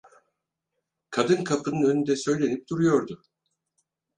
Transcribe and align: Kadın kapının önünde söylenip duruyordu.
Kadın 1.09 1.43
kapının 1.43 1.89
önünde 1.89 2.15
söylenip 2.15 2.67
duruyordu. 2.67 3.23